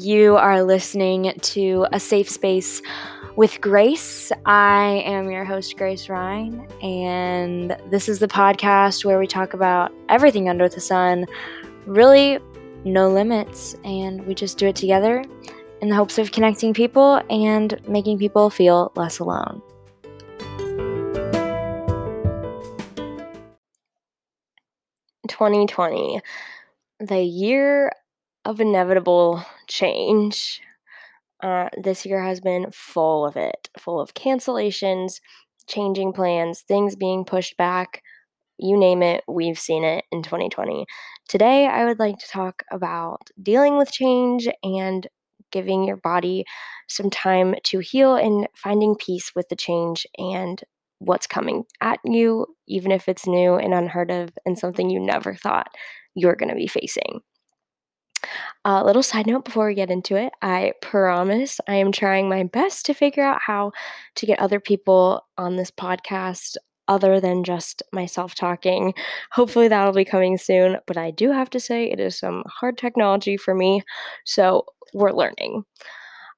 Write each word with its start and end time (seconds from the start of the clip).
You 0.00 0.36
are 0.36 0.62
listening 0.62 1.34
to 1.38 1.86
a 1.92 2.00
safe 2.00 2.30
space 2.30 2.80
with 3.36 3.60
Grace. 3.60 4.32
I 4.46 5.02
am 5.04 5.30
your 5.30 5.44
host, 5.44 5.76
Grace 5.76 6.08
Ryan, 6.08 6.66
and 6.82 7.76
this 7.90 8.08
is 8.08 8.18
the 8.18 8.26
podcast 8.26 9.04
where 9.04 9.18
we 9.18 9.26
talk 9.26 9.52
about 9.52 9.92
everything 10.08 10.48
under 10.48 10.70
the 10.70 10.80
sun, 10.80 11.26
really 11.84 12.38
no 12.82 13.10
limits, 13.10 13.76
and 13.84 14.26
we 14.26 14.34
just 14.34 14.56
do 14.56 14.68
it 14.68 14.76
together 14.76 15.22
in 15.82 15.90
the 15.90 15.96
hopes 15.96 16.16
of 16.16 16.32
connecting 16.32 16.72
people 16.72 17.20
and 17.28 17.78
making 17.86 18.16
people 18.16 18.48
feel 18.48 18.92
less 18.96 19.18
alone. 19.18 19.60
Twenty 25.28 25.66
twenty, 25.66 26.22
the 27.00 27.20
year 27.20 27.92
of 28.44 28.60
inevitable 28.60 29.44
change. 29.68 30.60
Uh, 31.42 31.68
this 31.82 32.04
year 32.04 32.22
has 32.22 32.40
been 32.40 32.66
full 32.70 33.26
of 33.26 33.36
it, 33.36 33.70
full 33.78 34.00
of 34.00 34.14
cancellations, 34.14 35.20
changing 35.66 36.12
plans, 36.12 36.60
things 36.60 36.96
being 36.96 37.24
pushed 37.24 37.56
back. 37.56 38.02
You 38.58 38.78
name 38.78 39.02
it, 39.02 39.24
we've 39.26 39.58
seen 39.58 39.84
it 39.84 40.04
in 40.12 40.22
2020. 40.22 40.84
Today, 41.28 41.66
I 41.66 41.84
would 41.86 41.98
like 41.98 42.18
to 42.18 42.28
talk 42.28 42.62
about 42.70 43.30
dealing 43.42 43.78
with 43.78 43.90
change 43.92 44.48
and 44.62 45.06
giving 45.50 45.84
your 45.84 45.96
body 45.96 46.44
some 46.88 47.08
time 47.08 47.54
to 47.64 47.78
heal 47.78 48.16
and 48.16 48.46
finding 48.54 48.96
peace 48.96 49.32
with 49.34 49.48
the 49.48 49.56
change 49.56 50.06
and 50.18 50.62
what's 50.98 51.26
coming 51.26 51.64
at 51.80 51.98
you, 52.04 52.46
even 52.68 52.92
if 52.92 53.08
it's 53.08 53.26
new 53.26 53.54
and 53.54 53.72
unheard 53.72 54.10
of 54.10 54.30
and 54.44 54.58
something 54.58 54.90
you 54.90 55.00
never 55.00 55.34
thought 55.34 55.68
you're 56.14 56.36
going 56.36 56.50
to 56.50 56.54
be 56.54 56.66
facing. 56.66 57.20
A 58.64 58.68
uh, 58.68 58.84
little 58.84 59.02
side 59.02 59.26
note 59.26 59.44
before 59.44 59.66
we 59.66 59.74
get 59.74 59.90
into 59.90 60.16
it 60.16 60.32
I 60.42 60.72
promise 60.82 61.60
I 61.66 61.76
am 61.76 61.92
trying 61.92 62.28
my 62.28 62.44
best 62.44 62.86
to 62.86 62.94
figure 62.94 63.24
out 63.24 63.40
how 63.46 63.72
to 64.16 64.26
get 64.26 64.38
other 64.38 64.60
people 64.60 65.26
on 65.38 65.56
this 65.56 65.70
podcast 65.70 66.56
other 66.88 67.20
than 67.20 67.44
just 67.44 67.82
myself 67.92 68.34
talking. 68.34 68.92
Hopefully, 69.30 69.68
that'll 69.68 69.94
be 69.94 70.04
coming 70.04 70.36
soon, 70.36 70.78
but 70.86 70.96
I 70.96 71.12
do 71.12 71.30
have 71.30 71.48
to 71.50 71.60
say 71.60 71.84
it 71.84 72.00
is 72.00 72.18
some 72.18 72.42
hard 72.48 72.76
technology 72.76 73.36
for 73.36 73.54
me, 73.54 73.82
so 74.26 74.64
we're 74.92 75.12
learning. 75.12 75.64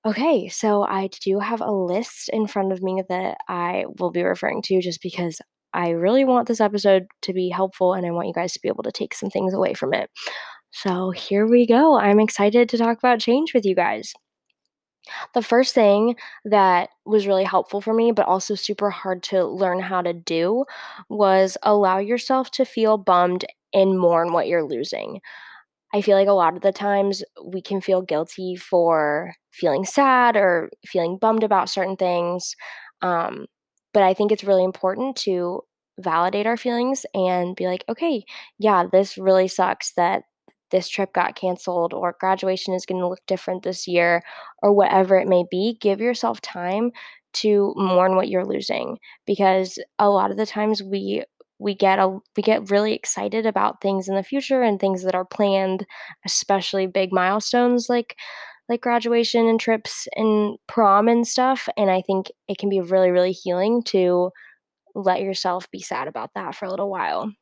Okay, 0.05 0.49
so 0.49 0.83
I 0.85 1.09
do 1.25 1.39
have 1.39 1.61
a 1.61 1.73
list 1.73 2.29
in 2.29 2.47
front 2.47 2.73
of 2.73 2.83
me 2.83 3.03
that 3.09 3.39
I 3.49 3.87
will 3.99 4.11
be 4.11 4.23
referring 4.23 4.61
to 4.63 4.81
just 4.81 5.01
because 5.01 5.41
I 5.73 5.91
really 5.91 6.25
want 6.25 6.49
this 6.49 6.61
episode 6.61 7.07
to 7.23 7.33
be 7.33 7.49
helpful 7.49 7.95
and 7.95 8.05
I 8.05 8.11
want 8.11 8.29
you 8.29 8.35
guys 8.35 8.53
to 8.53 8.61
be 8.61 8.69
able 8.69 8.83
to 8.83 8.93
take 8.93 9.15
some 9.15 9.31
things 9.31 9.55
away 9.55 9.75
from 9.75 9.95
it. 9.95 10.11
So 10.73 11.11
here 11.13 11.47
we 11.47 11.67
go. 11.67 11.97
I'm 11.97 12.19
excited 12.19 12.69
to 12.71 12.77
talk 12.79 12.99
about 12.99 13.21
change 13.21 13.55
with 13.55 13.65
you 13.65 13.75
guys. 13.77 14.13
The 15.35 15.43
first 15.43 15.75
thing 15.75 16.17
that 16.45 16.91
was 17.05 17.27
really 17.27 17.45
helpful 17.45 17.81
for 17.81 17.93
me, 17.95 18.13
but 18.13 18.27
also 18.27 18.55
super 18.55 18.91
hard 18.91 19.23
to 19.25 19.45
learn 19.45 19.81
how 19.81 20.03
to 20.03 20.13
do, 20.13 20.65
was 21.09 21.57
allow 21.63 21.99
yourself 21.99 22.51
to 22.53 22.65
feel 22.65 22.97
bummed 22.99 23.45
and 23.75 23.99
mourn 23.99 24.33
what 24.33 24.47
you're 24.49 24.65
losing. 24.65 25.21
I 25.95 26.03
feel 26.03 26.17
like 26.19 26.29
a 26.29 26.33
lot 26.33 26.57
of 26.57 26.63
the 26.63 26.73
times 26.73 27.25
we 27.45 27.63
can 27.63 27.81
feel 27.81 28.03
guilty 28.03 28.57
for 28.57 29.35
feeling 29.53 29.85
sad 29.85 30.37
or 30.37 30.71
feeling 30.87 31.19
bummed 31.19 31.45
about 31.45 31.71
certain 31.71 31.97
things. 31.97 32.57
Um, 33.03 33.47
but 33.95 34.03
I 34.03 34.15
think 34.15 34.33
it's 34.33 34.45
really 34.45 34.65
important 34.65 35.17
to 35.19 35.63
validate 36.01 36.47
our 36.47 36.57
feelings 36.57 37.07
and 37.15 37.57
be 37.57 37.67
like, 37.67 37.85
okay, 37.89 38.25
yeah, 38.59 38.85
this 38.91 39.19
really 39.19 39.49
sucks 39.49 39.93
that 39.95 40.25
this 40.73 40.89
trip 40.89 41.13
got 41.13 41.37
canceled 41.37 41.95
or 41.95 42.17
graduation 42.19 42.75
is 42.75 42.87
going 42.87 43.01
to 43.01 43.09
look 43.09 43.21
different 43.29 43.63
this 43.63 43.87
year 43.87 44.23
or 44.63 44.73
whatever 44.73 45.17
it 45.17 45.29
may 45.29 45.45
be, 45.51 45.79
give 45.81 46.01
yourself 46.01 46.41
time 46.41 46.91
to 47.35 47.73
mourn 47.77 48.17
what 48.17 48.29
you're 48.29 48.45
losing 48.45 48.99
because 49.27 49.79
a 49.99 50.11
lot 50.11 50.31
of 50.31 50.37
the 50.37 50.47
times 50.47 50.83
we 50.83 51.25
we 51.59 51.75
get 51.75 51.99
a 52.01 52.19
we 52.37 52.43
get 52.43 52.71
really 52.71 52.95
excited 52.95 53.47
about 53.47 53.81
things 53.81 54.09
in 54.09 54.17
the 54.17 54.23
future 54.23 54.63
and 54.63 54.81
things 54.81 55.05
that 55.05 55.15
are 55.15 55.25
planned, 55.25 55.87
especially 56.27 56.87
big 56.87 57.13
milestones 57.13 57.89
like 57.89 58.17
like 58.69 58.81
graduation 58.81 59.47
and 59.49 59.61
trips 59.61 60.09
and 60.17 60.57
prom 60.67 61.09
and 61.09 61.27
stuff 61.27 61.69
and 61.77 61.91
I 61.91 62.03
think 62.03 62.31
it 62.49 62.59
can 62.59 62.69
be 62.69 62.81
really 62.81 63.11
really 63.11 63.33
healing 63.33 63.83
to 63.85 64.31
let 64.95 65.23
yourself 65.23 65.71
be 65.71 65.81
sad 65.81 66.09
about 66.09 66.31
that 66.35 66.55
for 66.55 66.67
a 66.67 66.71
little 66.71 66.91
while. 66.91 67.33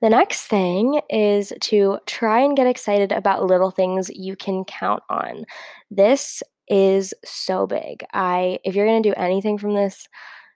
The 0.00 0.10
next 0.10 0.46
thing 0.46 1.00
is 1.10 1.52
to 1.60 1.98
try 2.06 2.40
and 2.40 2.56
get 2.56 2.66
excited 2.66 3.12
about 3.12 3.44
little 3.44 3.70
things 3.70 4.10
you 4.10 4.36
can 4.36 4.64
count 4.64 5.02
on. 5.10 5.44
This 5.90 6.42
is 6.68 7.12
so 7.24 7.66
big. 7.66 8.04
I 8.12 8.58
if 8.64 8.74
you're 8.74 8.86
going 8.86 9.02
to 9.02 9.08
do 9.08 9.14
anything 9.16 9.58
from 9.58 9.74
this 9.74 10.06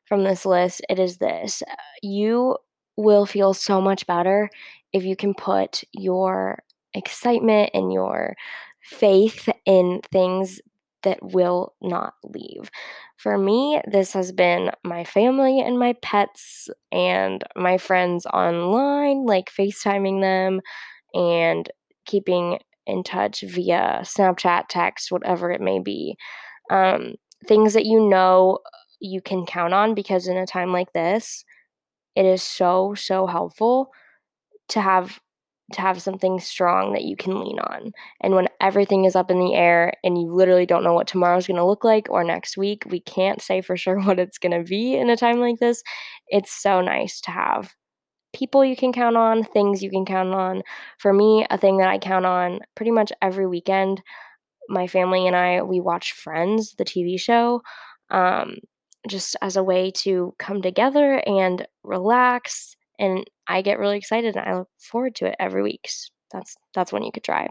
from 0.05 0.25
this 0.25 0.47
list, 0.47 0.83
it 0.89 0.99
is 0.99 1.19
this. 1.19 1.63
You 2.03 2.57
will 2.97 3.27
feel 3.27 3.55
so 3.55 3.81
much 3.81 4.07
better 4.07 4.49
if 4.93 5.05
you 5.05 5.17
can 5.17 5.35
put 5.35 5.83
your 5.93 6.63
excitement 6.95 7.71
and 7.75 7.93
your 7.93 8.37
faith 8.81 9.49
in 9.65 10.01
things 10.13 10.61
that 11.05 11.19
will 11.23 11.75
not 11.81 12.15
leave. 12.25 12.71
For 13.17 13.39
me, 13.39 13.81
this 13.91 14.13
has 14.13 14.33
been 14.33 14.71
my 14.83 15.05
family 15.05 15.61
and 15.61 15.79
my 15.79 15.95
pets 16.03 16.69
and 16.93 17.43
my 17.57 17.79
friends 17.79 18.27
online, 18.27 19.25
like 19.25 19.51
FaceTiming 19.51 20.21
them 20.21 20.61
and 21.15 21.71
keeping 22.05 22.59
in 22.87 23.03
touch 23.03 23.43
via 23.43 24.01
Snapchat, 24.03 24.65
text, 24.69 25.11
whatever 25.11 25.51
it 25.51 25.61
may 25.61 25.79
be. 25.79 26.17
Um, 26.71 27.15
things 27.47 27.75
that 27.75 27.87
you 27.87 28.09
know 28.09 28.59
you 29.01 29.21
can 29.21 29.47
count 29.47 29.75
on 29.75 29.95
because 29.95 30.27
in 30.27 30.37
a 30.37 30.47
time 30.47 30.73
like 30.73 30.93
this, 30.93 31.45
it 32.17 32.25
is 32.27 32.43
so, 32.43 32.95
so 32.95 33.27
helpful 33.27 33.91
to 34.69 34.81
have 34.81 35.21
to 35.73 35.81
have 35.81 36.03
something 36.03 36.39
strong 36.41 36.93
that 36.93 37.05
you 37.05 37.17
can 37.17 37.41
lean 37.41 37.59
on. 37.59 37.93
And 38.21 38.35
when 38.35 38.49
everything 38.61 39.07
is 39.07 39.17
up 39.17 39.31
in 39.31 39.41
the 39.41 39.55
air 39.55 39.95
and 40.05 40.21
you 40.21 40.33
literally 40.33 40.67
don't 40.67 40.85
know 40.85 40.93
what 40.93 41.07
tomorrow's 41.07 41.47
going 41.47 41.57
to 41.57 41.65
look 41.65 41.85
like 41.85 42.09
or 42.11 42.23
next 42.23 42.57
week, 42.57 42.85
we 42.91 43.01
can't 43.01 43.41
say 43.41 43.63
for 43.63 43.77
sure 43.85 44.01
what 44.01 44.19
it's 44.19 44.39
going 44.39 44.53
to 44.53 44.69
be 44.69 44.95
in 44.95 45.11
a 45.11 45.17
time 45.17 45.41
like 45.41 45.59
this. 45.59 45.83
It's 46.29 46.53
so 46.53 46.81
nice 46.81 47.21
to 47.23 47.31
have 47.31 47.75
people 48.35 48.65
you 48.65 48.77
can 48.77 48.93
count 48.93 49.17
on, 49.17 49.45
things 49.45 49.83
you 49.83 49.91
can 49.91 50.05
count 50.05 50.35
on. 50.35 50.63
For 50.99 51.13
me, 51.13 51.47
a 51.51 51.57
thing 51.57 51.79
that 51.79 51.89
I 51.89 51.99
count 51.99 52.27
on 52.27 52.61
pretty 52.75 52.91
much 52.91 53.13
every 53.23 53.47
weekend, 53.47 54.03
my 54.69 54.87
family 54.87 55.27
and 55.27 55.37
I, 55.37 55.63
we 55.63 55.81
watch 55.81 56.13
Friends, 56.13 56.75
the 56.77 56.85
TV 56.85 57.19
show. 57.19 57.63
Um, 58.11 58.57
just 59.09 59.37
as 59.43 59.57
a 59.57 59.63
way 59.63 59.91
to 59.91 60.35
come 60.39 60.63
together 60.63 61.23
and 61.27 61.67
relax 61.83 62.75
and 62.99 63.25
I 63.47 63.63
get 63.63 63.79
really 63.79 63.99
excited 63.99 64.37
and 64.37 64.49
I 64.49 64.59
look 64.59 64.69
forward 64.79 65.15
to 65.17 65.27
it 65.27 65.37
every 65.39 65.63
week. 65.63 65.87
So 65.89 66.11
that's 66.33 66.57
that's 66.75 66.93
when 66.93 67.03
you 67.03 67.13
could 67.13 67.25
try. 67.25 67.49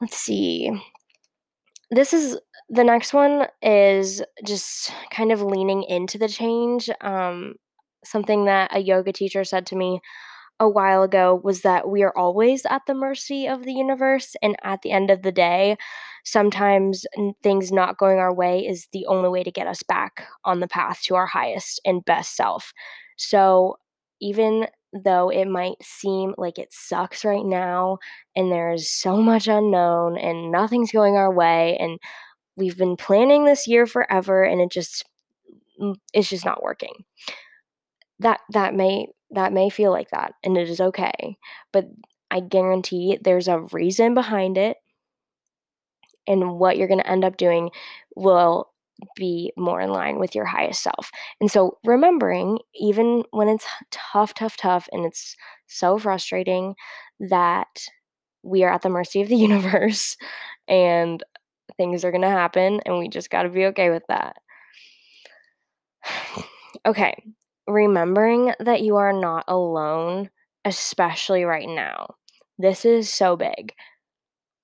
Let's 0.00 0.16
see. 0.16 0.70
This 1.90 2.12
is 2.12 2.38
the 2.68 2.84
next 2.84 3.14
one 3.14 3.46
is 3.62 4.22
just 4.44 4.92
kind 5.10 5.30
of 5.32 5.40
leaning 5.40 5.84
into 5.84 6.18
the 6.18 6.28
change. 6.28 6.90
Um, 7.00 7.54
something 8.04 8.46
that 8.46 8.74
a 8.74 8.80
yoga 8.80 9.12
teacher 9.12 9.44
said 9.44 9.66
to 9.66 9.76
me 9.76 10.00
a 10.58 10.68
while 10.68 11.02
ago 11.02 11.38
was 11.42 11.62
that 11.62 11.88
we 11.88 12.02
are 12.02 12.16
always 12.16 12.64
at 12.66 12.82
the 12.86 12.94
mercy 12.94 13.46
of 13.46 13.64
the 13.64 13.72
universe 13.72 14.34
and 14.42 14.56
at 14.64 14.80
the 14.82 14.90
end 14.90 15.10
of 15.10 15.22
the 15.22 15.32
day 15.32 15.76
sometimes 16.24 17.04
things 17.42 17.70
not 17.70 17.98
going 17.98 18.18
our 18.18 18.34
way 18.34 18.66
is 18.66 18.88
the 18.92 19.06
only 19.06 19.28
way 19.28 19.42
to 19.42 19.50
get 19.50 19.66
us 19.66 19.82
back 19.82 20.26
on 20.44 20.60
the 20.60 20.68
path 20.68 21.02
to 21.02 21.14
our 21.14 21.26
highest 21.26 21.80
and 21.84 22.04
best 22.04 22.34
self 22.34 22.72
so 23.18 23.76
even 24.20 24.66
though 24.92 25.28
it 25.30 25.46
might 25.46 25.76
seem 25.82 26.34
like 26.38 26.58
it 26.58 26.72
sucks 26.72 27.24
right 27.24 27.44
now 27.44 27.98
and 28.34 28.50
there's 28.50 28.90
so 28.90 29.16
much 29.18 29.46
unknown 29.48 30.16
and 30.16 30.50
nothing's 30.50 30.92
going 30.92 31.16
our 31.16 31.32
way 31.32 31.76
and 31.78 31.98
we've 32.56 32.78
been 32.78 32.96
planning 32.96 33.44
this 33.44 33.66
year 33.66 33.86
forever 33.86 34.44
and 34.44 34.60
it 34.60 34.70
just 34.70 35.04
mm, 35.80 35.96
it's 36.14 36.30
just 36.30 36.44
not 36.44 36.62
working. 36.62 37.04
That 38.18 38.40
that 38.52 38.74
may 38.74 39.08
that 39.30 39.52
may 39.52 39.68
feel 39.70 39.90
like 39.90 40.10
that 40.10 40.32
and 40.44 40.56
it 40.56 40.68
is 40.68 40.80
okay 40.80 41.36
but 41.72 41.86
i 42.30 42.38
guarantee 42.40 43.18
there's 43.20 43.48
a 43.48 43.60
reason 43.72 44.14
behind 44.14 44.56
it 44.56 44.76
and 46.26 46.58
what 46.58 46.76
you're 46.76 46.88
going 46.88 47.00
to 47.00 47.10
end 47.10 47.24
up 47.24 47.36
doing 47.36 47.70
will 48.14 48.70
be 49.16 49.52
more 49.56 49.80
in 49.80 49.90
line 49.90 50.18
with 50.18 50.34
your 50.34 50.44
highest 50.44 50.82
self. 50.82 51.10
And 51.40 51.50
so 51.50 51.78
remembering, 51.84 52.58
even 52.74 53.24
when 53.30 53.48
it's 53.48 53.66
tough, 53.90 54.34
tough, 54.34 54.56
tough, 54.56 54.88
and 54.92 55.04
it's 55.04 55.36
so 55.66 55.98
frustrating 55.98 56.74
that 57.20 57.86
we 58.42 58.64
are 58.64 58.72
at 58.72 58.82
the 58.82 58.88
mercy 58.88 59.20
of 59.20 59.28
the 59.28 59.36
universe 59.48 60.16
and 60.68 61.22
things 61.76 62.04
are 62.04 62.10
going 62.10 62.22
to 62.22 62.28
happen, 62.28 62.80
and 62.86 62.98
we 62.98 63.08
just 63.08 63.30
got 63.30 63.42
to 63.42 63.48
be 63.48 63.66
okay 63.66 63.90
with 63.90 64.04
that. 64.08 64.36
okay, 66.86 67.14
remembering 67.66 68.52
that 68.60 68.82
you 68.82 68.96
are 68.96 69.12
not 69.12 69.44
alone, 69.48 70.30
especially 70.64 71.44
right 71.44 71.68
now. 71.68 72.14
This 72.58 72.84
is 72.84 73.12
so 73.12 73.36
big. 73.36 73.74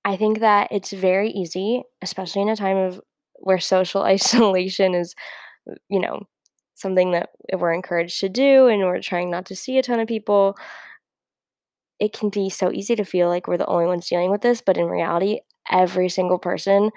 I 0.05 0.17
think 0.17 0.39
that 0.39 0.69
it's 0.71 0.91
very 0.91 1.29
easy, 1.29 1.83
especially 2.01 2.41
in 2.41 2.49
a 2.49 2.55
time 2.55 2.77
of 2.77 3.01
where 3.43 3.59
social 3.59 4.03
isolation 4.15 4.95
is, 4.95 5.13
you 5.89 5.99
know, 5.99 6.23
something 6.75 7.11
that 7.11 7.29
we're 7.57 7.73
encouraged 7.73 8.19
to 8.19 8.29
do 8.29 8.67
and 8.67 8.81
we're 8.81 9.01
trying 9.01 9.29
not 9.29 9.45
to 9.45 9.55
see 9.55 9.77
a 9.77 9.83
ton 9.83 9.99
of 9.99 10.07
people. 10.07 10.57
It 11.99 12.13
can 12.13 12.29
be 12.29 12.49
so 12.49 12.71
easy 12.71 12.95
to 12.95 13.05
feel 13.05 13.29
like 13.29 13.47
we're 13.47 13.57
the 13.57 13.67
only 13.67 13.85
ones 13.85 14.07
dealing 14.07 14.31
with 14.31 14.41
this, 14.41 14.61
but 14.61 14.77
in 14.77 14.85
reality, 14.85 15.39
every 15.71 16.09
single 16.09 16.39
person 16.39 16.89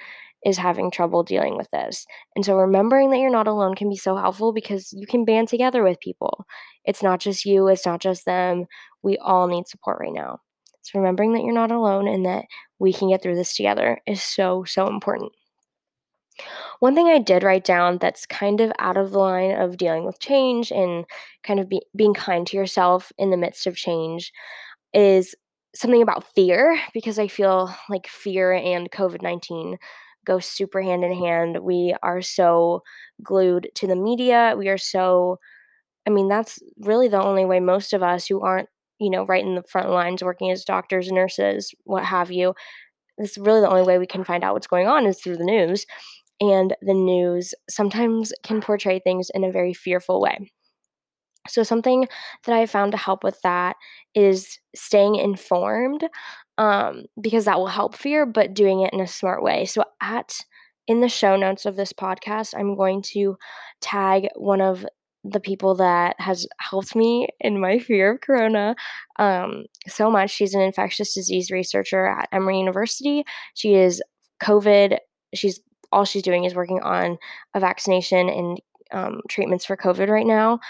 is 0.44 0.56
having 0.56 0.90
trouble 0.90 1.22
dealing 1.22 1.56
with 1.56 1.68
this. 1.70 2.06
And 2.34 2.44
so 2.44 2.56
remembering 2.56 3.10
that 3.10 3.18
you're 3.18 3.30
not 3.30 3.48
alone 3.48 3.74
can 3.74 3.88
be 3.88 3.96
so 3.96 4.16
helpful 4.16 4.52
because 4.52 4.92
you 4.92 5.06
can 5.06 5.24
band 5.24 5.48
together 5.48 5.82
with 5.82 6.00
people. 6.00 6.46
It's 6.84 7.02
not 7.02 7.20
just 7.20 7.44
you, 7.44 7.68
it's 7.68 7.86
not 7.86 8.00
just 8.00 8.24
them. 8.24 8.66
We 9.02 9.18
all 9.18 9.48
need 9.48 9.66
support 9.66 9.98
right 10.00 10.12
now. 10.12 10.38
So 10.82 11.00
remembering 11.00 11.32
that 11.32 11.42
you're 11.42 11.52
not 11.52 11.72
alone 11.72 12.06
and 12.06 12.24
that 12.26 12.44
we 12.78 12.92
can 12.92 13.08
get 13.08 13.22
through 13.22 13.34
this 13.34 13.56
together 13.56 13.98
is 14.06 14.22
so, 14.22 14.64
so 14.64 14.86
important. 14.86 15.32
One 16.80 16.94
thing 16.94 17.06
I 17.08 17.18
did 17.18 17.42
write 17.42 17.64
down 17.64 17.98
that's 17.98 18.26
kind 18.26 18.60
of 18.60 18.72
out 18.78 18.96
of 18.96 19.12
the 19.12 19.18
line 19.18 19.52
of 19.52 19.76
dealing 19.76 20.04
with 20.04 20.18
change 20.18 20.70
and 20.70 21.04
kind 21.42 21.60
of 21.60 21.68
be, 21.68 21.80
being 21.94 22.14
kind 22.14 22.46
to 22.46 22.56
yourself 22.56 23.12
in 23.18 23.30
the 23.30 23.36
midst 23.36 23.66
of 23.66 23.76
change 23.76 24.32
is 24.92 25.34
something 25.74 26.02
about 26.02 26.24
fear 26.34 26.78
because 26.94 27.18
I 27.18 27.28
feel 27.28 27.74
like 27.88 28.06
fear 28.06 28.52
and 28.52 28.90
COVID 28.90 29.22
19 29.22 29.78
go 30.24 30.38
super 30.40 30.82
hand 30.82 31.04
in 31.04 31.12
hand. 31.12 31.58
We 31.62 31.94
are 32.02 32.20
so 32.22 32.82
glued 33.22 33.68
to 33.76 33.86
the 33.86 33.96
media. 33.96 34.54
We 34.58 34.68
are 34.68 34.78
so, 34.78 35.38
I 36.06 36.10
mean, 36.10 36.28
that's 36.28 36.60
really 36.80 37.08
the 37.08 37.22
only 37.22 37.44
way 37.44 37.60
most 37.60 37.92
of 37.92 38.02
us 38.02 38.26
who 38.26 38.40
aren't, 38.42 38.68
you 39.00 39.10
know, 39.10 39.26
right 39.26 39.44
in 39.44 39.54
the 39.56 39.64
front 39.64 39.90
lines 39.90 40.22
working 40.24 40.50
as 40.50 40.64
doctors, 40.64 41.12
nurses, 41.12 41.74
what 41.84 42.04
have 42.04 42.30
you, 42.32 42.54
it's 43.18 43.38
really 43.38 43.60
the 43.60 43.70
only 43.70 43.82
way 43.82 43.98
we 43.98 44.06
can 44.06 44.24
find 44.24 44.44
out 44.44 44.54
what's 44.54 44.66
going 44.66 44.86
on 44.88 45.06
is 45.06 45.20
through 45.20 45.36
the 45.36 45.44
news. 45.44 45.86
And 46.40 46.76
the 46.82 46.94
news 46.94 47.54
sometimes 47.68 48.32
can 48.42 48.60
portray 48.60 48.98
things 48.98 49.30
in 49.34 49.44
a 49.44 49.52
very 49.52 49.72
fearful 49.72 50.20
way. 50.20 50.50
So, 51.48 51.62
something 51.62 52.08
that 52.44 52.54
I 52.54 52.66
found 52.66 52.92
to 52.92 52.98
help 52.98 53.22
with 53.22 53.40
that 53.42 53.76
is 54.14 54.58
staying 54.74 55.16
informed 55.16 56.04
um, 56.58 57.04
because 57.20 57.44
that 57.44 57.58
will 57.58 57.68
help 57.68 57.94
fear, 57.94 58.26
but 58.26 58.54
doing 58.54 58.80
it 58.80 58.92
in 58.92 59.00
a 59.00 59.06
smart 59.06 59.42
way. 59.42 59.64
So, 59.64 59.84
at 60.00 60.34
in 60.86 61.00
the 61.00 61.08
show 61.08 61.36
notes 61.36 61.66
of 61.66 61.76
this 61.76 61.92
podcast, 61.92 62.54
I'm 62.56 62.76
going 62.76 63.02
to 63.12 63.36
tag 63.80 64.28
one 64.36 64.60
of 64.60 64.86
the 65.24 65.40
people 65.40 65.74
that 65.74 66.14
has 66.20 66.46
helped 66.60 66.94
me 66.94 67.28
in 67.40 67.60
my 67.60 67.78
fear 67.78 68.12
of 68.12 68.20
corona 68.20 68.76
um, 69.18 69.64
so 69.88 70.10
much. 70.10 70.30
She's 70.30 70.54
an 70.54 70.60
infectious 70.60 71.14
disease 71.14 71.50
researcher 71.50 72.06
at 72.06 72.28
Emory 72.32 72.58
University. 72.58 73.24
She 73.54 73.74
is 73.74 74.00
COVID. 74.40 74.98
She's 75.34 75.60
all 75.96 76.04
she's 76.04 76.22
doing 76.22 76.44
is 76.44 76.54
working 76.54 76.80
on 76.82 77.16
a 77.54 77.60
vaccination 77.60 78.28
and 78.28 78.60
um, 78.92 79.20
treatments 79.28 79.64
for 79.64 79.76
COVID 79.76 80.08
right 80.08 80.26
now 80.26 80.60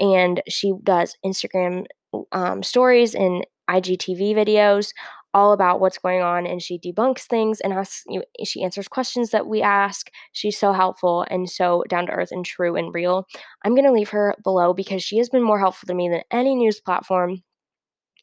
and 0.00 0.42
she 0.48 0.72
does 0.82 1.16
Instagram 1.24 1.86
um, 2.32 2.62
stories 2.62 3.14
and 3.14 3.44
IGTV 3.68 4.34
videos 4.34 4.92
all 5.34 5.52
about 5.52 5.80
what's 5.80 5.98
going 5.98 6.22
on 6.22 6.46
and 6.46 6.62
she 6.62 6.78
debunks 6.78 7.24
things 7.24 7.60
and 7.60 7.72
asks, 7.72 8.04
you 8.08 8.20
know, 8.20 8.24
she 8.44 8.62
answers 8.62 8.88
questions 8.88 9.30
that 9.30 9.46
we 9.46 9.60
ask. 9.60 10.08
She's 10.32 10.58
so 10.58 10.72
helpful 10.72 11.26
and 11.28 11.50
so 11.50 11.84
down 11.88 12.06
to 12.06 12.12
earth 12.12 12.30
and 12.30 12.44
true 12.44 12.76
and 12.76 12.94
real. 12.94 13.26
I'm 13.64 13.74
going 13.74 13.84
to 13.84 13.92
leave 13.92 14.10
her 14.10 14.34
below 14.42 14.72
because 14.72 15.02
she 15.02 15.18
has 15.18 15.28
been 15.28 15.42
more 15.42 15.58
helpful 15.58 15.88
to 15.88 15.94
me 15.94 16.08
than 16.08 16.22
any 16.30 16.54
news 16.54 16.80
platform 16.80 17.42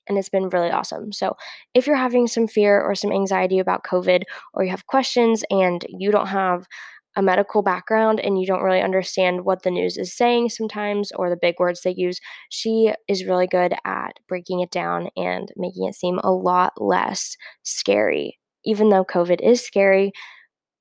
and 0.08 0.18
it's 0.18 0.30
been 0.30 0.50
really 0.50 0.72
awesome. 0.72 1.12
So, 1.12 1.36
if 1.74 1.88
you're 1.88 1.96
having 1.96 2.28
some 2.28 2.48
fear 2.48 2.82
or 2.82 2.96
some 2.96 3.12
anxiety 3.12 3.60
about 3.60 3.84
COVID 3.84 4.24
or 4.54 4.64
you 4.64 4.72
have 4.72 4.88
questions 4.88 5.44
and 5.50 5.86
you 5.90 6.12
don't 6.12 6.28
have 6.28 6.68
a 7.16 7.22
medical 7.22 7.62
background 7.62 8.20
and 8.20 8.40
you 8.40 8.48
don't 8.48 8.64
really 8.64 8.82
understand 8.82 9.46
what 9.46 9.64
the 9.64 9.72
news 9.72 9.98
is 9.98 10.16
saying 10.16 10.50
sometimes 10.50 11.12
or 11.16 11.30
the 11.30 11.38
big 11.40 11.56
words 11.60 11.82
they 11.82 11.94
use, 11.96 12.20
she 12.50 12.92
is 13.08 13.26
really 13.26 13.48
good 13.48 13.74
at 13.86 14.20
breaking 14.28 14.62
it 14.62 14.72
down 14.72 15.10
and 15.16 15.52
making 15.56 15.88
it 15.88 15.96
seem 15.96 16.20
a 16.20 16.32
lot 16.32 16.74
less 16.82 17.38
scary. 17.64 18.40
Even 18.66 18.90
though 18.90 19.06
COVID 19.06 19.42
is 19.42 19.62
scary, 19.62 20.12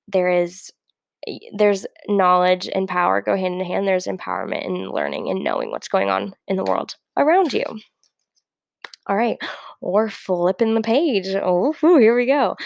there 0.08 0.30
is 0.30 0.70
there's 1.56 1.86
knowledge 2.08 2.68
and 2.74 2.88
power 2.88 3.22
go 3.22 3.36
hand 3.36 3.60
in 3.60 3.66
hand. 3.66 3.86
There's 3.86 4.06
empowerment 4.06 4.64
in 4.64 4.90
learning 4.90 5.30
and 5.30 5.44
knowing 5.44 5.70
what's 5.70 5.88
going 5.88 6.10
on 6.10 6.34
in 6.48 6.56
the 6.56 6.64
world 6.64 6.96
around 7.16 7.52
you. 7.52 7.64
All 9.06 9.16
right, 9.16 9.38
we're 9.80 10.08
flipping 10.08 10.74
the 10.74 10.80
page. 10.80 11.26
Oh, 11.34 11.72
here 11.82 12.16
we 12.16 12.26
go. 12.26 12.56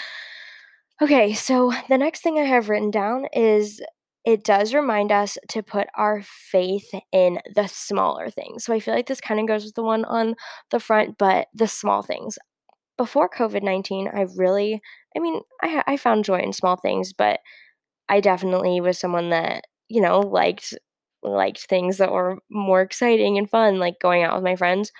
Okay, 1.00 1.34
so 1.34 1.72
the 1.88 1.98
next 1.98 2.22
thing 2.22 2.38
I 2.38 2.44
have 2.44 2.68
written 2.68 2.90
down 2.90 3.26
is 3.32 3.82
it 4.24 4.44
does 4.44 4.74
remind 4.74 5.12
us 5.12 5.38
to 5.50 5.62
put 5.62 5.86
our 5.94 6.22
faith 6.22 6.90
in 7.12 7.38
the 7.54 7.66
smaller 7.68 8.30
things. 8.30 8.64
So 8.64 8.74
I 8.74 8.80
feel 8.80 8.94
like 8.94 9.06
this 9.06 9.20
kind 9.20 9.38
of 9.38 9.46
goes 9.46 9.64
with 9.64 9.74
the 9.74 9.82
one 9.82 10.04
on 10.06 10.34
the 10.70 10.80
front, 10.80 11.16
but 11.18 11.48
the 11.54 11.68
small 11.68 12.02
things. 12.02 12.38
Before 12.96 13.28
COVID 13.28 13.62
19, 13.62 14.08
I 14.08 14.26
really, 14.36 14.80
I 15.16 15.20
mean, 15.20 15.42
I, 15.62 15.82
I 15.86 15.96
found 15.98 16.24
joy 16.24 16.40
in 16.40 16.52
small 16.52 16.76
things, 16.76 17.12
but 17.12 17.40
I 18.08 18.20
definitely 18.20 18.80
was 18.80 18.98
someone 18.98 19.30
that, 19.30 19.64
you 19.88 20.00
know, 20.00 20.20
liked 20.20 20.74
liked 21.22 21.66
things 21.66 21.98
that 21.98 22.12
were 22.12 22.38
more 22.50 22.82
exciting 22.82 23.38
and 23.38 23.50
fun, 23.50 23.78
like 23.78 23.96
going 24.00 24.22
out 24.22 24.34
with 24.34 24.44
my 24.44 24.56
friends. 24.56 24.92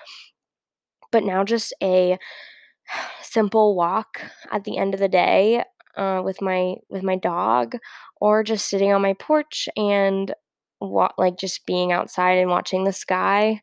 But 1.11 1.23
now 1.23 1.43
just 1.43 1.73
a 1.81 2.17
simple 3.21 3.75
walk 3.75 4.21
at 4.51 4.63
the 4.63 4.77
end 4.77 4.93
of 4.93 4.99
the 4.99 5.09
day 5.09 5.63
uh, 5.97 6.21
with 6.23 6.41
my 6.41 6.75
with 6.89 7.03
my 7.03 7.15
dog 7.17 7.77
or 8.21 8.43
just 8.43 8.69
sitting 8.69 8.93
on 8.93 9.01
my 9.01 9.13
porch 9.13 9.67
and 9.77 10.33
wa- 10.81 11.11
like 11.17 11.37
just 11.37 11.65
being 11.65 11.91
outside 11.91 12.37
and 12.37 12.49
watching 12.49 12.83
the 12.83 12.93
sky 12.93 13.61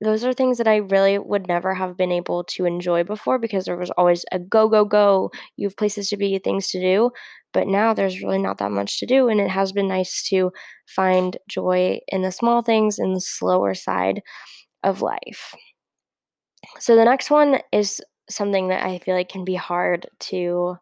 those 0.00 0.24
are 0.24 0.34
things 0.34 0.58
that 0.58 0.68
I 0.68 0.76
really 0.76 1.18
would 1.18 1.48
never 1.48 1.74
have 1.74 1.96
been 1.96 2.12
able 2.12 2.44
to 2.44 2.66
enjoy 2.66 3.04
before 3.04 3.38
because 3.38 3.64
there 3.64 3.76
was 3.76 3.90
always 3.92 4.24
a 4.32 4.38
go, 4.38 4.68
go, 4.68 4.84
go. 4.84 5.30
You 5.56 5.68
have 5.68 5.76
places 5.76 6.10
to 6.10 6.16
be, 6.16 6.38
things 6.38 6.68
to 6.70 6.80
do. 6.80 7.10
But 7.52 7.68
now 7.68 7.94
there's 7.94 8.20
really 8.22 8.38
not 8.38 8.58
that 8.58 8.72
much 8.72 8.98
to 9.00 9.06
do. 9.06 9.28
And 9.28 9.40
it 9.40 9.50
has 9.50 9.72
been 9.72 9.88
nice 9.88 10.22
to 10.28 10.52
find 10.86 11.36
joy 11.48 12.00
in 12.08 12.22
the 12.22 12.32
small 12.32 12.60
things 12.62 12.98
and 12.98 13.16
the 13.16 13.20
slower 13.20 13.72
side 13.74 14.20
of 14.84 15.02
life. 15.02 15.54
So 16.78 16.96
the 16.96 17.04
next 17.04 17.30
one 17.30 17.58
is 17.72 18.00
something 18.28 18.68
that 18.68 18.84
I 18.84 18.98
feel 18.98 19.14
like 19.14 19.28
can 19.28 19.44
be 19.44 19.54
hard 19.54 20.06
to 20.20 20.76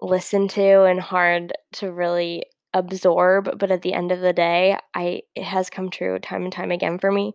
listen 0.00 0.48
to 0.48 0.84
and 0.84 1.00
hard 1.00 1.52
to 1.74 1.92
really 1.92 2.44
absorb, 2.74 3.58
but 3.58 3.70
at 3.70 3.82
the 3.82 3.94
end 3.94 4.12
of 4.12 4.20
the 4.20 4.32
day, 4.32 4.78
I 4.94 5.22
it 5.34 5.44
has 5.44 5.70
come 5.70 5.90
true 5.90 6.18
time 6.18 6.44
and 6.44 6.52
time 6.52 6.70
again 6.70 6.98
for 6.98 7.10
me. 7.10 7.32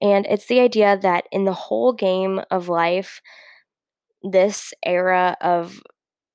And 0.00 0.26
it's 0.26 0.46
the 0.46 0.60
idea 0.60 0.98
that 1.02 1.24
in 1.32 1.44
the 1.44 1.52
whole 1.52 1.92
game 1.92 2.40
of 2.50 2.68
life, 2.68 3.20
this 4.22 4.72
era 4.84 5.36
of 5.40 5.82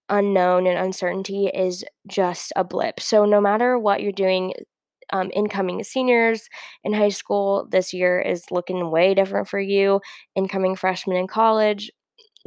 unknown 0.10 0.68
and 0.68 0.78
uncertainty 0.78 1.48
is 1.48 1.86
just 2.08 2.52
a 2.56 2.64
blip. 2.64 3.00
So 3.00 3.26
no 3.26 3.40
matter 3.40 3.80
what 3.80 4.04
you're 4.04 4.12
doing, 4.12 4.54
um, 5.12 5.30
incoming 5.34 5.84
seniors 5.84 6.48
in 6.84 6.94
high 6.94 7.10
school 7.10 7.68
this 7.72 7.94
year 7.94 8.20
is 8.20 8.44
looking 8.52 8.92
way 8.92 9.14
different 9.14 9.48
for 9.48 9.60
you. 9.60 10.02
Incoming 10.36 10.76
freshmen 10.76 11.18
in 11.18 11.28
college, 11.28 11.92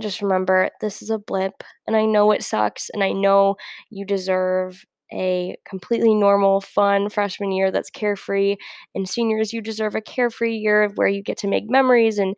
just 0.00 0.22
remember 0.22 0.70
this 0.80 1.02
is 1.02 1.10
a 1.10 1.18
blip 1.18 1.62
and 1.86 1.96
I 1.96 2.04
know 2.04 2.32
it 2.32 2.42
sucks 2.42 2.90
and 2.90 3.02
I 3.04 3.12
know 3.12 3.56
you 3.90 4.04
deserve 4.04 4.84
a 5.12 5.56
completely 5.68 6.14
normal, 6.14 6.60
fun 6.60 7.08
freshman 7.08 7.52
year 7.52 7.70
that's 7.70 7.90
carefree. 7.90 8.56
And 8.94 9.08
seniors, 9.08 9.52
you 9.52 9.60
deserve 9.60 9.94
a 9.94 10.00
carefree 10.00 10.56
year 10.56 10.90
where 10.96 11.06
you 11.06 11.22
get 11.22 11.38
to 11.38 11.48
make 11.48 11.70
memories 11.70 12.18
and 12.18 12.34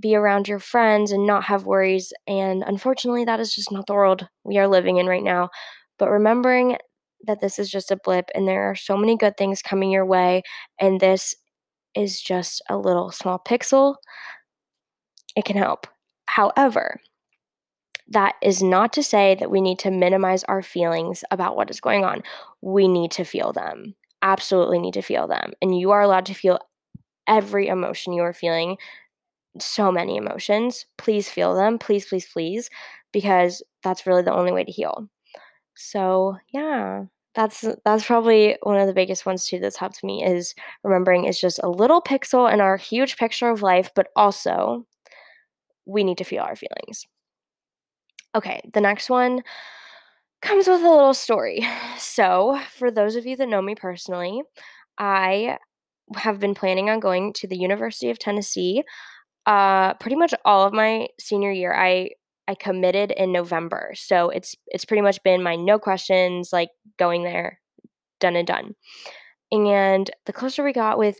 be 0.00 0.14
around 0.14 0.48
your 0.48 0.58
friends 0.58 1.10
and 1.12 1.26
not 1.26 1.44
have 1.44 1.64
worries. 1.64 2.12
And 2.26 2.62
unfortunately, 2.66 3.24
that 3.24 3.40
is 3.40 3.54
just 3.54 3.72
not 3.72 3.86
the 3.86 3.94
world 3.94 4.28
we 4.44 4.58
are 4.58 4.68
living 4.68 4.98
in 4.98 5.06
right 5.06 5.22
now. 5.22 5.50
But 5.98 6.10
remembering 6.10 6.76
that 7.24 7.40
this 7.40 7.58
is 7.58 7.70
just 7.70 7.90
a 7.90 7.96
blip 7.96 8.30
and 8.34 8.46
there 8.46 8.70
are 8.70 8.74
so 8.74 8.96
many 8.96 9.16
good 9.16 9.36
things 9.36 9.62
coming 9.62 9.90
your 9.90 10.06
way, 10.06 10.42
and 10.80 11.00
this 11.00 11.34
is 11.94 12.20
just 12.20 12.62
a 12.68 12.76
little 12.76 13.10
small 13.10 13.38
pixel, 13.38 13.96
it 15.34 15.44
can 15.44 15.56
help. 15.56 15.86
However, 16.26 17.00
that 18.08 18.34
is 18.42 18.62
not 18.62 18.92
to 18.92 19.02
say 19.02 19.36
that 19.40 19.50
we 19.50 19.60
need 19.60 19.78
to 19.80 19.90
minimize 19.90 20.44
our 20.44 20.62
feelings 20.62 21.24
about 21.30 21.56
what 21.56 21.70
is 21.70 21.80
going 21.80 22.04
on. 22.04 22.22
We 22.60 22.86
need 22.86 23.10
to 23.12 23.24
feel 23.24 23.52
them. 23.52 23.94
Absolutely 24.22 24.78
need 24.78 24.94
to 24.94 25.02
feel 25.02 25.26
them. 25.26 25.52
And 25.60 25.78
you 25.78 25.90
are 25.90 26.02
allowed 26.02 26.26
to 26.26 26.34
feel 26.34 26.60
every 27.26 27.66
emotion 27.66 28.12
you 28.12 28.22
are 28.22 28.32
feeling. 28.32 28.76
So 29.58 29.90
many 29.90 30.16
emotions. 30.16 30.86
Please 30.98 31.28
feel 31.28 31.54
them. 31.54 31.78
Please, 31.78 32.06
please, 32.06 32.28
please, 32.32 32.70
because 33.12 33.62
that's 33.82 34.06
really 34.06 34.22
the 34.22 34.34
only 34.34 34.52
way 34.52 34.64
to 34.64 34.70
heal. 34.72 35.08
So, 35.76 36.38
yeah. 36.52 37.04
That's 37.34 37.66
that's 37.84 38.06
probably 38.06 38.56
one 38.62 38.78
of 38.80 38.86
the 38.86 38.94
biggest 38.94 39.26
ones 39.26 39.46
too 39.46 39.58
that's 39.58 39.76
helped 39.76 40.02
me 40.02 40.24
is 40.24 40.54
remembering 40.82 41.26
it's 41.26 41.38
just 41.38 41.60
a 41.62 41.68
little 41.68 42.00
pixel 42.00 42.50
in 42.50 42.62
our 42.62 42.78
huge 42.78 43.18
picture 43.18 43.50
of 43.50 43.60
life, 43.60 43.90
but 43.94 44.08
also 44.16 44.86
we 45.86 46.04
need 46.04 46.18
to 46.18 46.24
feel 46.24 46.42
our 46.42 46.56
feelings. 46.56 47.06
Okay, 48.34 48.60
the 48.72 48.80
next 48.80 49.08
one 49.08 49.42
comes 50.42 50.66
with 50.68 50.82
a 50.82 50.90
little 50.90 51.14
story. 51.14 51.66
So, 51.98 52.60
for 52.78 52.90
those 52.90 53.16
of 53.16 53.26
you 53.26 53.36
that 53.36 53.48
know 53.48 53.62
me 53.62 53.74
personally, 53.74 54.42
I 54.98 55.58
have 56.16 56.40
been 56.40 56.54
planning 56.54 56.90
on 56.90 57.00
going 57.00 57.32
to 57.34 57.48
the 57.48 57.56
University 57.58 58.10
of 58.10 58.18
Tennessee 58.18 58.84
uh, 59.46 59.94
pretty 59.94 60.16
much 60.16 60.34
all 60.44 60.66
of 60.66 60.72
my 60.74 61.08
senior 61.20 61.52
year. 61.52 61.74
I 61.74 62.10
I 62.48 62.54
committed 62.54 63.10
in 63.10 63.32
November. 63.32 63.92
So, 63.94 64.30
it's 64.30 64.54
it's 64.68 64.84
pretty 64.84 65.02
much 65.02 65.22
been 65.22 65.42
my 65.42 65.56
no 65.56 65.78
questions 65.78 66.50
like 66.52 66.70
going 66.98 67.24
there, 67.24 67.60
done 68.20 68.36
and 68.36 68.46
done. 68.46 68.74
And 69.52 70.10
the 70.26 70.32
closer 70.32 70.64
we 70.64 70.72
got 70.72 70.98
with 70.98 71.18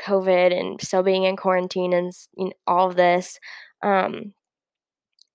COVID 0.00 0.58
and 0.58 0.80
still 0.80 1.02
being 1.02 1.24
in 1.24 1.36
quarantine 1.36 1.92
and 1.92 2.12
you 2.36 2.46
know, 2.46 2.52
all 2.66 2.88
of 2.88 2.96
this, 2.96 3.38
um, 3.82 4.34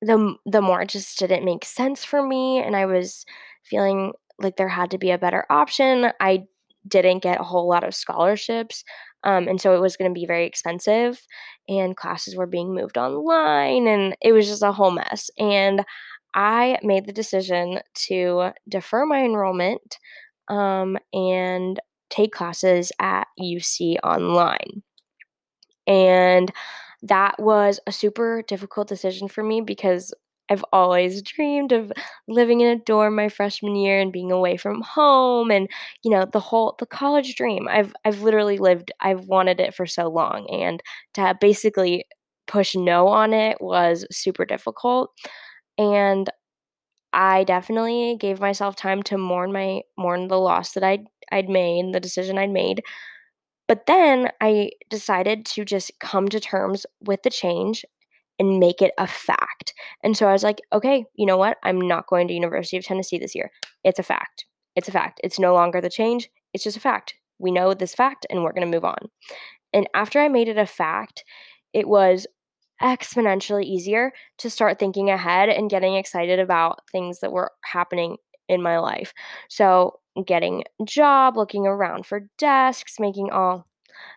the 0.01 0.35
the 0.45 0.61
more 0.61 0.81
it 0.81 0.89
just 0.89 1.17
didn't 1.19 1.45
make 1.45 1.65
sense 1.65 2.05
for 2.05 2.25
me, 2.25 2.59
and 2.59 2.75
I 2.75 2.85
was 2.85 3.25
feeling 3.63 4.13
like 4.39 4.55
there 4.57 4.69
had 4.69 4.91
to 4.91 4.97
be 4.97 5.11
a 5.11 5.17
better 5.17 5.45
option. 5.49 6.11
I 6.19 6.45
didn't 6.87 7.23
get 7.23 7.41
a 7.41 7.43
whole 7.43 7.67
lot 7.67 7.83
of 7.83 7.95
scholarships, 7.95 8.83
um, 9.23 9.47
and 9.47 9.59
so 9.59 9.75
it 9.75 9.81
was 9.81 9.97
going 9.97 10.09
to 10.09 10.19
be 10.19 10.25
very 10.25 10.45
expensive, 10.45 11.21
and 11.67 11.95
classes 11.97 12.35
were 12.35 12.47
being 12.47 12.73
moved 12.73 12.97
online, 12.97 13.87
and 13.87 14.15
it 14.21 14.31
was 14.31 14.47
just 14.47 14.63
a 14.63 14.71
whole 14.71 14.91
mess. 14.91 15.29
And 15.37 15.83
I 16.33 16.77
made 16.83 17.05
the 17.05 17.13
decision 17.13 17.79
to 18.07 18.51
defer 18.67 19.05
my 19.05 19.23
enrollment 19.23 19.97
um, 20.47 20.97
and 21.13 21.79
take 22.09 22.31
classes 22.31 22.91
at 22.99 23.27
UC 23.39 23.97
online. 24.03 24.83
And 25.87 26.51
that 27.01 27.39
was 27.39 27.79
a 27.87 27.91
super 27.91 28.43
difficult 28.47 28.87
decision 28.87 29.27
for 29.27 29.43
me 29.43 29.61
because 29.61 30.13
I've 30.49 30.65
always 30.73 31.21
dreamed 31.21 31.71
of 31.71 31.91
living 32.27 32.61
in 32.61 32.67
a 32.69 32.75
dorm 32.83 33.15
my 33.15 33.29
freshman 33.29 33.75
year 33.75 33.99
and 33.99 34.11
being 34.11 34.31
away 34.31 34.57
from 34.57 34.81
home 34.81 35.51
and 35.51 35.69
you 36.03 36.11
know 36.11 36.25
the 36.31 36.39
whole 36.39 36.75
the 36.79 36.85
college 36.85 37.35
dream. 37.35 37.67
I've 37.69 37.93
I've 38.05 38.21
literally 38.21 38.57
lived 38.57 38.91
I've 39.01 39.25
wanted 39.27 39.59
it 39.59 39.73
for 39.75 39.85
so 39.85 40.07
long 40.09 40.47
and 40.49 40.81
to 41.15 41.35
basically 41.39 42.05
push 42.47 42.75
no 42.75 43.07
on 43.07 43.33
it 43.33 43.57
was 43.61 44.05
super 44.11 44.45
difficult 44.45 45.11
and 45.77 46.29
I 47.13 47.43
definitely 47.43 48.17
gave 48.19 48.39
myself 48.39 48.75
time 48.75 49.01
to 49.03 49.17
mourn 49.17 49.51
my 49.51 49.81
mourn 49.97 50.27
the 50.27 50.39
loss 50.39 50.73
that 50.73 50.83
I'd 50.83 51.07
I'd 51.31 51.49
made, 51.49 51.93
the 51.93 51.99
decision 51.99 52.37
I'd 52.37 52.51
made. 52.51 52.83
But 53.67 53.85
then 53.85 54.31
I 54.41 54.71
decided 54.89 55.45
to 55.47 55.65
just 55.65 55.91
come 55.99 56.27
to 56.29 56.39
terms 56.39 56.85
with 57.01 57.23
the 57.23 57.29
change 57.29 57.85
and 58.39 58.59
make 58.59 58.81
it 58.81 58.93
a 58.97 59.05
fact. 59.05 59.73
And 60.03 60.15
so 60.15 60.27
I 60.27 60.31
was 60.31 60.43
like, 60.43 60.61
okay, 60.73 61.05
you 61.15 61.25
know 61.25 61.37
what? 61.37 61.57
I'm 61.63 61.79
not 61.79 62.07
going 62.07 62.27
to 62.29 62.33
University 62.33 62.77
of 62.77 62.85
Tennessee 62.85 63.19
this 63.19 63.35
year. 63.35 63.51
It's 63.83 63.99
a 63.99 64.03
fact. 64.03 64.45
It's 64.75 64.87
a 64.87 64.93
fact. 64.93 65.19
It's 65.23 65.39
no 65.39 65.53
longer 65.53 65.81
the 65.81 65.89
change. 65.89 66.29
It's 66.53 66.63
just 66.63 66.77
a 66.77 66.81
fact. 66.81 67.15
We 67.37 67.51
know 67.51 67.73
this 67.73 67.93
fact 67.93 68.25
and 68.29 68.43
we're 68.43 68.53
going 68.53 68.69
to 68.69 68.75
move 68.75 68.85
on. 68.85 69.09
And 69.73 69.87
after 69.93 70.19
I 70.19 70.29
made 70.29 70.47
it 70.47 70.57
a 70.57 70.65
fact, 70.65 71.23
it 71.73 71.87
was 71.87 72.25
exponentially 72.81 73.65
easier 73.65 74.13
to 74.37 74.49
start 74.49 74.79
thinking 74.79 75.09
ahead 75.09 75.49
and 75.49 75.69
getting 75.69 75.95
excited 75.95 76.39
about 76.39 76.79
things 76.91 77.19
that 77.19 77.31
were 77.31 77.51
happening 77.65 78.17
in 78.47 78.61
my 78.61 78.79
life. 78.79 79.13
So, 79.49 79.99
getting 80.25 80.63
a 80.81 80.85
job, 80.85 81.37
looking 81.37 81.67
around 81.67 82.05
for 82.05 82.27
desks, 82.37 82.99
making 82.99 83.31
all 83.31 83.67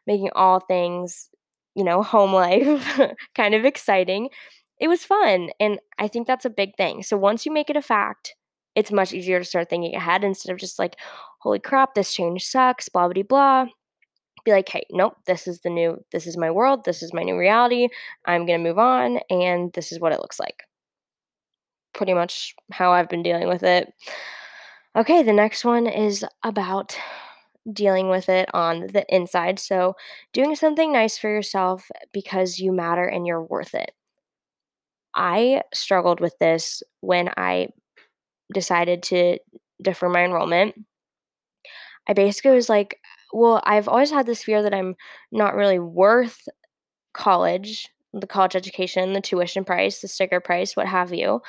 making 0.07 0.31
all 0.35 0.61
things, 0.61 1.29
you 1.75 1.85
know, 1.85 2.03
home 2.03 2.33
life 2.33 3.01
kind 3.35 3.55
of 3.55 3.65
exciting. 3.65 4.29
It 4.81 4.89
was 4.89 5.05
fun, 5.05 5.51
and 5.61 5.79
I 5.99 6.09
think 6.09 6.27
that's 6.27 6.45
a 6.45 6.51
big 6.51 6.77
thing. 6.77 7.03
So 7.03 7.17
once 7.17 7.47
you 7.47 7.53
make 7.53 7.71
it 7.71 7.77
a 7.77 7.83
fact, 7.83 8.35
it's 8.75 8.91
much 8.91 9.13
easier 9.13 9.39
to 9.39 9.45
start 9.45 9.71
thinking 9.71 9.95
ahead 9.95 10.25
instead 10.25 10.53
of 10.53 10.59
just 10.59 10.79
like, 10.79 10.97
"Holy 11.41 11.59
crap, 11.61 11.95
this 11.95 12.15
change 12.15 12.45
sucks," 12.47 12.89
blah 12.89 13.09
blah 13.09 13.23
blah 13.23 13.67
be 14.45 14.53
like, 14.53 14.69
hey, 14.69 14.85
nope, 14.91 15.17
this 15.27 15.47
is 15.47 15.61
the 15.61 15.71
new, 15.71 16.03
this 16.13 16.27
is 16.27 16.37
my 16.37 16.51
world, 16.51 16.85
this 16.85 17.03
is 17.03 17.13
my 17.13 17.23
new 17.23 17.37
reality. 17.37 17.89
I'm 18.25 18.47
going 18.47 18.59
to 18.63 18.69
move 18.69 18.79
on, 18.79 19.21
and 19.31 19.73
this 19.73 19.93
is 19.93 20.01
what 20.01 20.13
it 20.13 20.21
looks 20.21 20.41
like. 20.41 20.65
Pretty 21.95 22.15
much 22.15 22.55
how 22.71 22.93
I've 22.93 23.09
been 23.09 23.23
dealing 23.23 23.49
with 23.49 23.63
it. 23.63 23.93
Okay, 24.97 25.23
the 25.23 25.33
next 25.33 25.65
one 25.65 25.87
is 25.87 26.25
about 26.43 26.97
dealing 27.71 28.09
with 28.09 28.29
it 28.29 28.49
on 28.55 28.89
the 28.89 29.05
inside. 29.15 29.59
So, 29.59 29.97
doing 30.33 30.57
something 30.57 30.93
nice 30.93 31.19
for 31.19 31.29
yourself 31.29 31.91
because 32.13 32.59
you 32.59 32.73
matter 32.73 33.05
and 33.07 33.27
you're 33.27 33.43
worth 33.43 33.75
it. 33.75 33.93
I 35.15 35.63
struggled 35.75 36.21
with 36.21 36.39
this 36.39 36.83
when 37.01 37.31
I 37.37 37.69
decided 38.55 39.03
to 39.05 39.39
defer 39.83 40.09
my 40.09 40.25
enrollment. 40.25 40.75
I 42.09 42.13
basically 42.13 42.53
was 42.53 42.69
like, 42.69 42.99
well, 43.33 43.63
I've 43.65 43.89
always 43.89 44.11
had 44.11 44.27
this 44.27 44.43
fear 44.45 44.63
that 44.63 44.75
I'm 44.75 44.95
not 45.31 45.55
really 45.55 45.79
worth 45.79 46.49
college, 47.15 47.89
the 48.13 48.27
college 48.27 48.57
education, 48.57 49.13
the 49.13 49.21
tuition 49.21 49.65
price, 49.65 50.01
the 50.01 50.09
sticker 50.09 50.41
price, 50.41 50.77
what 50.77 50.89
have 50.89 51.15
you. 51.15 51.43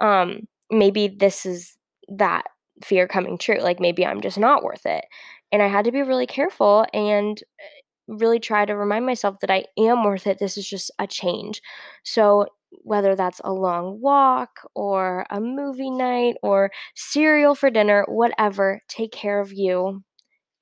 Um, 0.00 0.48
maybe 0.70 1.08
this 1.08 1.46
is 1.46 1.76
that 2.08 2.44
fear 2.84 3.08
coming 3.08 3.38
true. 3.38 3.60
Like 3.60 3.80
maybe 3.80 4.06
I'm 4.06 4.20
just 4.20 4.38
not 4.38 4.64
worth 4.64 4.86
it. 4.86 5.04
And 5.52 5.62
I 5.62 5.68
had 5.68 5.84
to 5.86 5.92
be 5.92 6.02
really 6.02 6.26
careful 6.26 6.84
and 6.92 7.42
uh, 7.60 8.14
really 8.14 8.40
try 8.40 8.64
to 8.64 8.76
remind 8.76 9.06
myself 9.06 9.36
that 9.40 9.50
I 9.50 9.64
am 9.78 10.04
worth 10.04 10.26
it. 10.26 10.38
This 10.38 10.56
is 10.58 10.68
just 10.68 10.90
a 10.98 11.06
change. 11.06 11.62
So 12.04 12.46
whether 12.82 13.16
that's 13.16 13.40
a 13.44 13.52
long 13.52 14.00
walk 14.00 14.50
or 14.74 15.26
a 15.30 15.40
movie 15.40 15.90
night 15.90 16.36
or 16.42 16.70
cereal 16.94 17.54
for 17.54 17.70
dinner, 17.70 18.04
whatever, 18.08 18.82
take 18.88 19.12
care 19.12 19.40
of 19.40 19.52
you 19.52 20.02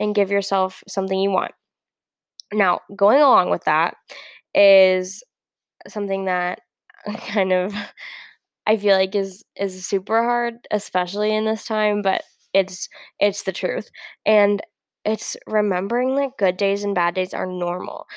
and 0.01 0.15
give 0.15 0.31
yourself 0.31 0.83
something 0.89 1.19
you 1.21 1.31
want. 1.31 1.53
Now, 2.53 2.81
going 2.95 3.21
along 3.21 3.51
with 3.51 3.65
that 3.65 3.97
is 4.55 5.23
something 5.89 6.27
that 6.27 6.61
kind 7.29 7.53
of 7.53 7.75
I 8.67 8.77
feel 8.77 8.97
like 8.97 9.15
is 9.15 9.45
is 9.57 9.87
super 9.87 10.23
hard, 10.23 10.55
especially 10.71 11.35
in 11.35 11.45
this 11.45 11.67
time, 11.67 12.03
but 12.03 12.23
it's 12.55 12.89
it's 13.21 13.45
the 13.45 13.53
truth. 13.53 13.91
And 14.27 14.63
it's 15.07 15.39
remembering 15.49 16.17
that 16.17 16.39
good 16.39 16.59
days 16.59 16.85
and 16.85 16.95
bad 16.97 17.15
days 17.15 17.35
are 17.35 17.47
normal. 17.47 18.09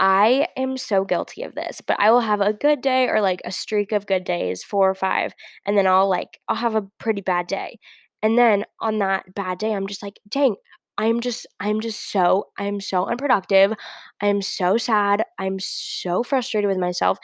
I 0.00 0.48
am 0.56 0.76
so 0.76 1.04
guilty 1.04 1.42
of 1.42 1.54
this, 1.54 1.80
but 1.80 1.98
I 2.00 2.10
will 2.10 2.20
have 2.20 2.40
a 2.40 2.52
good 2.52 2.80
day 2.82 3.08
or 3.08 3.20
like 3.20 3.40
a 3.44 3.52
streak 3.52 3.92
of 3.92 4.06
good 4.06 4.24
days, 4.24 4.64
4 4.64 4.90
or 4.90 4.94
5, 4.94 5.32
and 5.66 5.78
then 5.78 5.86
I'll 5.86 6.08
like 6.08 6.40
I'll 6.48 6.56
have 6.56 6.74
a 6.74 6.88
pretty 6.98 7.20
bad 7.22 7.46
day. 7.46 7.78
And 8.22 8.36
then 8.38 8.64
on 8.80 8.98
that 8.98 9.34
bad 9.34 9.58
day, 9.58 9.72
I'm 9.74 9.86
just 9.86 10.02
like, 10.02 10.18
"Dang, 10.28 10.56
I'm 10.98 11.20
just 11.20 11.46
I'm 11.60 11.80
just 11.80 12.10
so 12.10 12.48
I'm 12.58 12.80
so 12.80 13.06
unproductive. 13.06 13.74
I'm 14.20 14.42
so 14.42 14.76
sad. 14.78 15.24
I'm 15.38 15.58
so 15.60 16.22
frustrated 16.24 16.68
with 16.68 16.78
myself. 16.78 17.18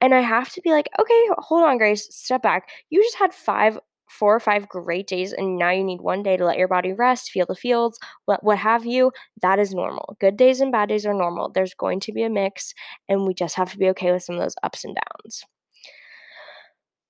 And 0.00 0.14
I 0.14 0.20
have 0.20 0.52
to 0.52 0.60
be 0.60 0.70
like, 0.70 0.88
okay, 1.00 1.22
hold 1.38 1.64
on, 1.64 1.78
Grace, 1.78 2.06
step 2.14 2.42
back. 2.42 2.68
You 2.90 3.02
just 3.02 3.16
had 3.16 3.32
five, 3.32 3.78
four 4.08 4.34
or 4.34 4.40
five 4.40 4.68
great 4.68 5.06
days, 5.06 5.32
and 5.32 5.58
now 5.58 5.70
you 5.70 5.84
need 5.84 6.00
one 6.00 6.22
day 6.22 6.36
to 6.36 6.44
let 6.44 6.58
your 6.58 6.68
body 6.68 6.92
rest, 6.92 7.30
feel 7.30 7.46
the 7.46 7.54
fields, 7.54 7.98
what 8.24 8.42
what 8.44 8.58
have 8.58 8.86
you. 8.86 9.12
That 9.42 9.58
is 9.58 9.74
normal. 9.74 10.16
Good 10.20 10.36
days 10.36 10.60
and 10.60 10.72
bad 10.72 10.88
days 10.88 11.06
are 11.06 11.14
normal. 11.14 11.50
There's 11.50 11.74
going 11.74 12.00
to 12.00 12.12
be 12.12 12.22
a 12.22 12.30
mix, 12.30 12.74
and 13.08 13.26
we 13.26 13.34
just 13.34 13.56
have 13.56 13.72
to 13.72 13.78
be 13.78 13.88
okay 13.90 14.12
with 14.12 14.22
some 14.22 14.36
of 14.36 14.42
those 14.42 14.56
ups 14.62 14.84
and 14.84 14.96
downs 14.96 15.44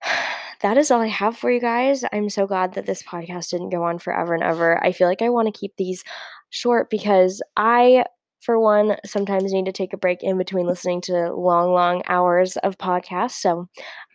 that 0.62 0.78
is 0.78 0.90
all 0.90 1.00
I 1.00 1.08
have 1.08 1.36
for 1.36 1.50
you 1.50 1.60
guys. 1.60 2.04
I'm 2.12 2.30
so 2.30 2.46
glad 2.46 2.74
that 2.74 2.86
this 2.86 3.02
podcast 3.02 3.50
didn't 3.50 3.70
go 3.70 3.82
on 3.84 3.98
forever 3.98 4.34
and 4.34 4.42
ever. 4.42 4.82
I 4.84 4.92
feel 4.92 5.08
like 5.08 5.22
I 5.22 5.28
want 5.28 5.52
to 5.52 5.58
keep 5.58 5.76
these 5.76 6.04
short 6.50 6.90
because 6.90 7.42
I, 7.56 8.04
for 8.40 8.58
one, 8.58 8.96
sometimes 9.04 9.52
need 9.52 9.66
to 9.66 9.72
take 9.72 9.92
a 9.92 9.98
break 9.98 10.22
in 10.22 10.38
between 10.38 10.66
listening 10.66 11.00
to 11.02 11.32
long, 11.32 11.72
long 11.72 12.02
hours 12.08 12.56
of 12.58 12.78
podcasts. 12.78 13.40
So 13.40 13.68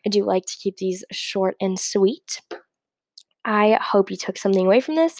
I 0.06 0.10
do 0.10 0.24
like 0.24 0.46
to 0.46 0.58
keep 0.58 0.78
these 0.78 1.04
short 1.12 1.56
and 1.60 1.80
sweet. 1.80 2.42
I 3.46 3.78
hope 3.82 4.12
you 4.12 4.18
took 4.18 4.38
something 4.38 4.66
away 4.66 4.82
from 4.82 4.96
this, 4.96 5.20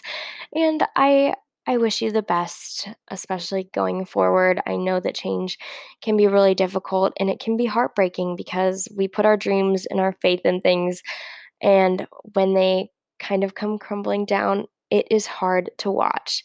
and 0.54 0.82
I 0.96 1.34
I 1.66 1.76
wish 1.78 2.02
you 2.02 2.10
the 2.12 2.22
best, 2.22 2.88
especially 3.10 3.70
going 3.74 4.04
forward. 4.04 4.60
I 4.66 4.76
know 4.76 5.00
that 5.00 5.14
change 5.14 5.58
can 6.02 6.16
be 6.16 6.26
really 6.26 6.54
difficult 6.56 7.12
and 7.20 7.30
it 7.30 7.40
can 7.40 7.56
be 7.56 7.66
heartbreaking 7.66 8.36
because 8.36 8.88
we 8.96 9.08
put 9.08 9.26
our 9.26 9.36
dreams 9.36 9.86
and 9.86 10.00
our 10.00 10.14
faith 10.22 10.40
in 10.44 10.60
things, 10.60 11.02
and 11.62 12.06
when 12.34 12.54
they 12.54 12.90
kind 13.20 13.44
of 13.44 13.54
come 13.54 13.78
crumbling 13.78 14.26
down, 14.26 14.66
it 14.90 15.06
is 15.10 15.26
hard 15.26 15.70
to 15.78 15.90
watch. 15.90 16.42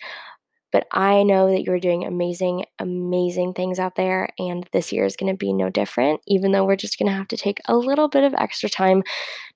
But 0.72 0.88
I 0.92 1.24
know 1.24 1.50
that 1.50 1.64
you're 1.64 1.80
doing 1.80 2.06
amazing, 2.06 2.66
amazing 2.80 3.54
things 3.54 3.80
out 3.80 3.96
there, 3.96 4.30
and 4.38 4.68
this 4.74 4.92
year 4.92 5.06
is 5.06 5.16
going 5.16 5.32
to 5.32 5.38
be 5.38 5.54
no 5.54 5.70
different, 5.70 6.22
even 6.28 6.52
though 6.52 6.66
we're 6.66 6.76
just 6.76 7.00
going 7.00 7.10
to 7.10 7.18
have 7.18 7.28
to 7.30 7.38
take 7.38 7.60
a 7.66 7.76
little 7.76 8.10
bit 8.10 8.24
of 8.24 8.34
extra 8.36 8.70
time 8.70 9.04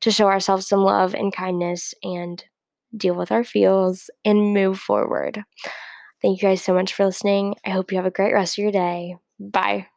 to 0.01 0.12
show 0.12 0.27
ourselves 0.27 0.68
some 0.68 0.82
love 0.82 1.13
and 1.13 1.34
kindness 1.34 1.94
and 2.03 2.44
deal 2.96 3.15
with 3.15 3.32
our 3.32 3.44
feels, 3.44 4.10
and 4.25 4.53
move 4.53 4.80
forward. 4.80 5.44
Thank 6.22 6.41
you 6.41 6.50
guys 6.50 6.62
so 6.63 6.74
much 6.74 6.94
for 6.94 7.06
listening. 7.06 7.56
I 7.65 7.72
hope 7.72 7.91
you 7.91 7.98
have 7.98 8.06
a 8.06 8.12
great 8.12 8.34
rest 8.34 8.58
of 8.58 8.63
your 8.63 8.72
day. 8.72 9.18
Bye. 9.39 9.88